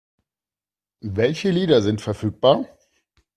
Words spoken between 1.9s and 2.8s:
verfügbar?